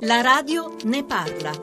La 0.00 0.20
radio 0.20 0.76
ne 0.84 1.04
parla. 1.08 1.56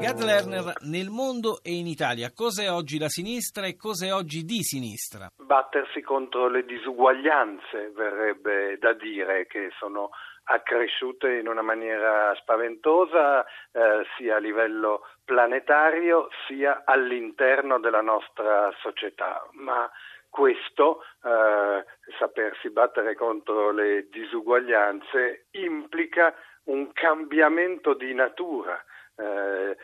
Gad 0.00 0.22
Lerner 0.24 0.72
nel 0.88 1.10
mondo 1.10 1.60
e 1.62 1.76
in 1.76 1.86
Italia. 1.86 2.32
Cos'è 2.32 2.70
oggi 2.70 2.98
la 2.98 3.10
sinistra 3.10 3.66
e 3.66 3.76
cos'è 3.76 4.14
oggi 4.14 4.44
di 4.44 4.62
sinistra? 4.62 5.28
Battersi 5.36 6.00
contro 6.00 6.48
le 6.48 6.64
disuguaglianze, 6.64 7.92
verrebbe 7.94 8.78
da 8.78 8.94
dire, 8.94 9.46
che 9.46 9.68
sono 9.78 10.08
accresciute 10.44 11.34
in 11.34 11.46
una 11.46 11.60
maniera 11.60 12.34
spaventosa 12.36 13.44
eh, 13.44 14.06
sia 14.16 14.36
a 14.36 14.38
livello 14.38 15.02
planetario 15.22 16.28
sia 16.46 16.82
all'interno 16.86 17.78
della 17.78 18.00
nostra 18.00 18.72
società. 18.80 19.46
Ma 19.52 19.90
questo, 20.30 21.02
eh, 21.22 21.84
sapersi 22.18 22.70
battere 22.70 23.14
contro 23.14 23.70
le 23.70 24.08
disuguaglianze, 24.10 25.46
implica 25.52 26.34
un 26.64 26.92
cambiamento 26.92 27.94
di 27.94 28.14
natura, 28.14 28.82
eh, 29.16 29.76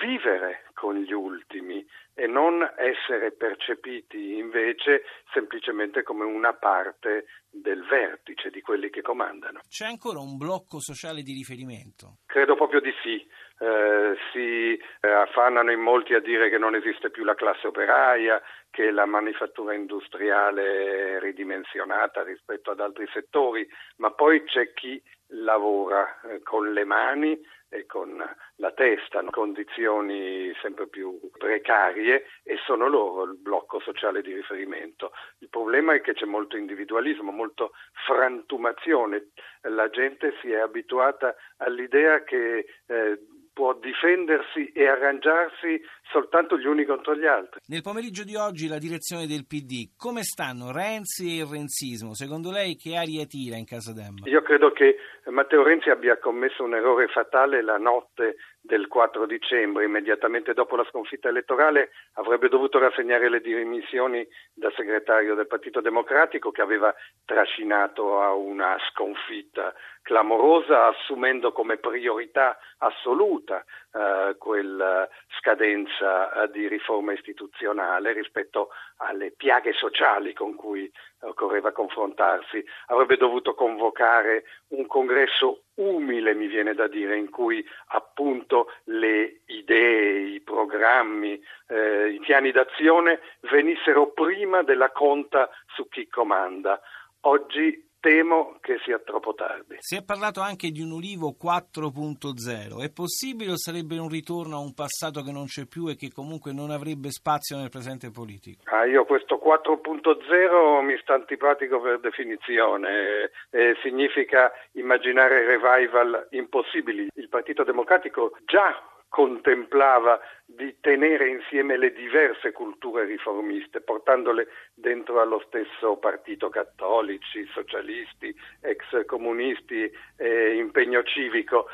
vivere 0.00 0.64
con 0.74 0.96
gli 0.96 1.12
ultimi 1.12 1.86
e 2.14 2.26
non 2.26 2.62
essere 2.76 3.32
percepiti 3.32 4.36
invece 4.38 5.04
semplicemente 5.32 6.02
come 6.02 6.24
una 6.24 6.54
parte 6.54 7.26
del 7.50 7.84
vertice 7.84 8.50
di 8.50 8.60
quelli 8.60 8.90
che 8.90 9.02
comandano. 9.02 9.60
C'è 9.68 9.86
ancora 9.86 10.20
un 10.20 10.36
blocco 10.36 10.80
sociale 10.80 11.22
di 11.22 11.32
riferimento? 11.32 12.18
Credo 12.26 12.56
proprio 12.56 12.80
di 12.80 12.92
sì. 13.02 13.24
Eh, 13.58 14.16
si 14.32 14.74
eh, 14.74 15.10
affannano 15.10 15.70
in 15.72 15.80
molti 15.80 16.12
a 16.14 16.20
dire 16.20 16.50
che 16.50 16.58
non 16.58 16.74
esiste 16.74 17.10
più 17.10 17.24
la 17.24 17.34
classe 17.34 17.68
operaia, 17.68 18.42
che 18.70 18.90
la 18.90 19.06
manifattura 19.06 19.72
industriale 19.72 21.16
è 21.16 21.20
ridimensionata 21.20 22.22
rispetto 22.22 22.70
ad 22.70 22.80
altri 22.80 23.06
settori, 23.12 23.66
ma 23.96 24.10
poi 24.10 24.44
c'è 24.44 24.74
chi 24.74 25.02
lavora 25.42 26.20
eh, 26.22 26.42
con 26.42 26.72
le 26.72 26.84
mani 26.84 27.40
e 27.68 27.84
con 27.86 28.16
la 28.56 28.72
testa, 28.72 29.22
condizioni 29.24 30.52
sempre 30.62 30.86
più 30.86 31.18
precarie 31.36 32.24
e 32.44 32.56
sono 32.64 32.86
loro 32.88 33.24
il 33.24 33.36
blocco 33.38 33.80
sociale 33.80 34.22
di 34.22 34.32
riferimento. 34.32 35.12
Il 35.38 35.48
problema 35.48 35.94
è 35.94 36.00
che 36.00 36.14
c'è 36.14 36.26
molto 36.26 36.56
individualismo, 36.56 37.32
molto 37.32 37.72
frantumazione, 38.06 39.30
la 39.62 39.90
gente 39.90 40.34
si 40.40 40.52
è 40.52 40.58
abituata 40.58 41.34
all'idea 41.58 42.22
che 42.22 42.66
eh, 42.86 43.18
può 43.52 43.72
difendersi 43.72 44.70
e 44.72 44.86
arrangiarsi 44.86 45.82
soltanto 46.10 46.58
gli 46.58 46.66
uni 46.66 46.84
contro 46.84 47.14
gli 47.14 47.26
altri. 47.26 47.60
Nel 47.66 47.82
pomeriggio 47.82 48.24
di 48.24 48.36
oggi 48.36 48.68
la 48.68 48.78
direzione 48.78 49.26
del 49.26 49.46
PD, 49.46 49.90
come 49.96 50.22
stanno 50.22 50.72
Renzi 50.72 51.38
e 51.38 51.42
il 51.42 51.50
renzismo? 51.50 52.14
Secondo 52.14 52.50
lei 52.50 52.76
che 52.76 52.96
aria 52.96 53.24
tira 53.26 53.56
in 53.56 53.64
casa 53.64 53.92
Demma? 53.92 54.28
Io 54.28 54.42
credo 54.42 54.72
che 54.72 54.96
Matteo 55.26 55.62
Renzi 55.62 55.90
abbia 55.90 56.18
commesso 56.18 56.62
un 56.62 56.74
errore 56.74 57.08
fatale 57.08 57.62
la 57.62 57.78
notte 57.78 58.36
del 58.60 58.88
4 58.88 59.26
dicembre, 59.26 59.84
immediatamente 59.84 60.52
dopo 60.52 60.76
la 60.76 60.84
sconfitta 60.88 61.28
elettorale, 61.28 61.90
avrebbe 62.14 62.48
dovuto 62.48 62.78
rassegnare 62.78 63.28
le 63.28 63.40
dimissioni 63.40 64.26
da 64.52 64.70
segretario 64.76 65.34
del 65.34 65.46
Partito 65.46 65.80
Democratico 65.80 66.50
che 66.50 66.62
aveva 66.62 66.94
trascinato 67.24 68.20
a 68.20 68.34
una 68.34 68.76
sconfitta 68.90 69.72
clamorosa, 70.02 70.86
assumendo 70.86 71.52
come 71.52 71.78
priorità 71.78 72.58
assoluta 72.78 73.64
eh, 73.92 74.36
quella 74.38 75.08
scadenza 75.38 75.95
eh, 76.00 76.50
di 76.50 76.68
riforma 76.68 77.12
istituzionale 77.12 78.12
rispetto 78.12 78.70
alle 78.96 79.30
piaghe 79.30 79.72
sociali 79.72 80.32
con 80.32 80.54
cui 80.54 80.90
occorreva 81.20 81.72
confrontarsi. 81.72 82.64
Avrebbe 82.86 83.16
dovuto 83.16 83.54
convocare 83.54 84.44
un 84.68 84.86
congresso 84.86 85.62
umile, 85.74 86.34
mi 86.34 86.46
viene 86.46 86.74
da 86.74 86.86
dire, 86.86 87.16
in 87.16 87.30
cui 87.30 87.64
appunto 87.88 88.72
le 88.84 89.40
idee, 89.46 90.34
i 90.34 90.40
programmi, 90.40 91.40
eh, 91.68 92.08
i 92.10 92.18
piani 92.20 92.50
d'azione 92.52 93.20
venissero 93.50 94.12
prima 94.12 94.62
della 94.62 94.90
conta 94.90 95.50
su 95.74 95.88
chi 95.88 96.08
comanda. 96.08 96.80
Oggi 97.22 97.84
temo 98.06 98.58
che 98.60 98.78
sia 98.84 99.00
troppo 99.00 99.34
tardi. 99.34 99.78
Si 99.80 99.96
è 99.96 100.04
parlato 100.04 100.40
anche 100.40 100.70
di 100.70 100.80
un 100.80 100.92
Ulivo 100.92 101.34
4.0. 101.34 102.80
È 102.80 102.92
possibile 102.92 103.50
o 103.50 103.56
sarebbe 103.56 103.98
un 103.98 104.08
ritorno 104.08 104.54
a 104.54 104.60
un 104.60 104.74
passato 104.74 105.22
che 105.22 105.32
non 105.32 105.46
c'è 105.46 105.66
più 105.66 105.88
e 105.88 105.96
che 105.96 106.12
comunque 106.14 106.52
non 106.52 106.70
avrebbe 106.70 107.10
spazio 107.10 107.56
nel 107.56 107.68
presente 107.68 108.12
politico? 108.12 108.62
Ah, 108.66 108.84
io 108.84 109.04
questo 109.06 109.40
4.0 109.42 110.84
mi 110.84 110.96
sta 111.02 111.14
antipatico 111.14 111.80
per 111.80 111.98
definizione. 111.98 113.30
Eh, 113.50 113.74
significa 113.82 114.52
immaginare 114.74 115.44
revival 115.44 116.28
impossibili. 116.30 117.08
Il 117.16 117.28
Partito 117.28 117.64
Democratico 117.64 118.36
già 118.44 118.70
contemplava 119.08 120.20
di 120.44 120.76
tenere 120.80 121.28
insieme 121.28 121.76
le 121.76 121.92
diverse 121.92 122.52
culture 122.52 123.04
riformiste, 123.04 123.80
portandole 123.80 124.46
dentro 124.74 125.20
allo 125.20 125.42
stesso 125.46 125.96
partito, 125.96 126.48
cattolici, 126.48 127.46
socialisti, 127.52 128.34
ex 128.60 129.04
comunisti, 129.06 129.90
eh, 130.16 130.56
impegno 130.56 131.02
civico. 131.02 131.66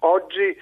Oggi 0.00 0.48
eh, 0.48 0.56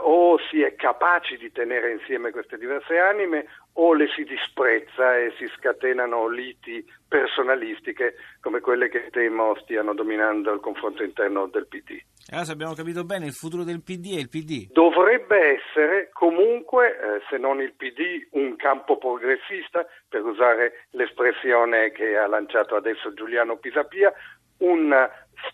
o 0.00 0.36
si 0.50 0.62
è 0.62 0.74
capaci 0.74 1.36
di 1.36 1.52
tenere 1.52 1.92
insieme 1.92 2.32
queste 2.32 2.58
diverse 2.58 2.98
anime 2.98 3.46
o 3.74 3.94
le 3.94 4.08
si 4.16 4.24
disprezza 4.24 5.16
e 5.16 5.32
si 5.38 5.46
scatenano 5.56 6.28
liti 6.28 6.84
personalistiche 7.06 8.14
come 8.40 8.60
quelle 8.60 8.88
che 8.88 9.08
temo 9.10 9.54
stiano 9.60 9.94
dominando 9.94 10.52
il 10.52 10.60
confronto 10.60 11.04
interno 11.04 11.46
del 11.46 11.68
PD. 11.68 12.00
Allora, 12.30 12.44
se 12.44 12.52
abbiamo 12.52 12.74
capito 12.74 13.04
bene, 13.04 13.26
il 13.26 13.32
futuro 13.32 13.64
del 13.64 13.82
PD 13.82 14.16
è 14.16 14.20
il 14.20 14.28
PD. 14.28 14.70
Dovrebbe 14.72 15.58
essere 15.58 16.10
comunque, 16.12 16.90
eh, 16.90 17.22
se 17.28 17.38
non 17.38 17.60
il 17.60 17.72
PD, 17.74 18.26
un 18.32 18.56
campo 18.56 18.98
progressista, 18.98 19.86
per 20.08 20.24
usare 20.24 20.86
l'espressione 20.90 21.90
che 21.92 22.16
ha 22.16 22.26
lanciato 22.26 22.76
adesso 22.76 23.12
Giuliano 23.14 23.56
Pisapia, 23.56 24.12
un 24.58 24.92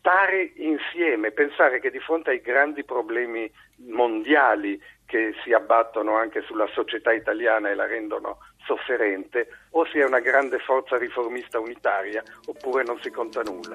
stare 0.06 0.53
insieme, 0.55 1.33
pensare 1.33 1.81
che 1.81 1.91
di 1.91 1.99
fronte 1.99 2.31
ai 2.31 2.41
grandi 2.41 2.84
problemi 2.84 3.50
mondiali 3.89 4.81
che 5.05 5.34
si 5.43 5.53
abbattono 5.53 6.15
anche 6.15 6.43
sulla 6.43 6.69
società 6.69 7.12
italiana 7.12 7.71
e 7.71 7.75
la 7.75 7.87
rendono 7.87 8.39
sofferente, 8.65 9.49
o 9.71 9.84
si 9.87 9.99
è 9.99 10.05
una 10.05 10.21
grande 10.21 10.61
forza 10.61 10.97
riformista 10.97 11.59
unitaria 11.59 12.22
oppure 12.47 12.84
non 12.84 13.00
si 13.00 13.11
conta 13.11 13.43
nulla. 13.43 13.75